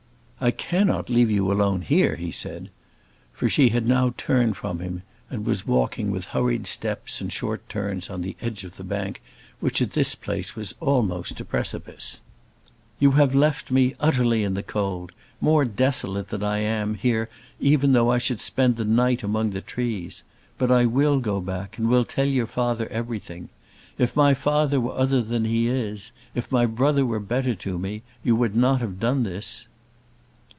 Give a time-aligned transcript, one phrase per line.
[0.43, 2.71] "I cannot leave you alone here," he said,
[3.31, 7.69] for she had now turned from him, and was walking with hurried steps and short
[7.69, 9.21] turns on the edge of the bank,
[9.59, 12.21] which at this place was almost a precipice.
[12.97, 17.29] "You have left me, utterly in the cold more desolate than I am here
[17.59, 20.23] even though I should spend the night among the trees.
[20.57, 23.49] But I will go back, and will tell your father everything.
[23.99, 28.01] If my father were other than he is, if my brother were better to me,
[28.23, 29.67] you would not have done this."